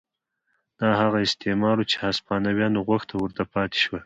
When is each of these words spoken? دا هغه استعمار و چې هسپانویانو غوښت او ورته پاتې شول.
دا 0.79 0.89
هغه 1.01 1.17
استعمار 1.27 1.75
و 1.79 1.87
چې 1.91 1.95
هسپانویانو 2.05 2.83
غوښت 2.87 3.07
او 3.11 3.19
ورته 3.21 3.43
پاتې 3.53 3.77
شول. 3.83 3.99